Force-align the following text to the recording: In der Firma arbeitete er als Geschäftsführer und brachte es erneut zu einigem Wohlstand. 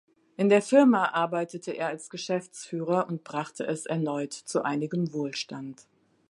In 0.35 0.49
der 0.49 0.63
Firma 0.63 1.09
arbeitete 1.09 1.73
er 1.73 1.89
als 1.89 2.09
Geschäftsführer 2.09 3.07
und 3.07 3.23
brachte 3.23 3.67
es 3.67 3.85
erneut 3.85 4.33
zu 4.33 4.63
einigem 4.63 5.13
Wohlstand. 5.13 5.85